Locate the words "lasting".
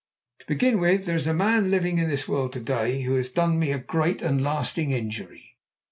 4.43-4.89